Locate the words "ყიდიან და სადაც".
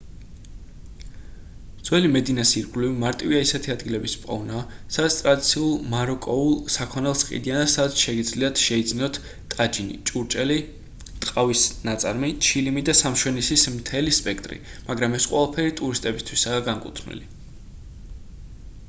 7.27-8.01